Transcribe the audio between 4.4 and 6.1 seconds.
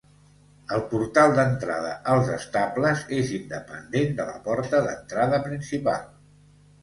porta d'entrada principal.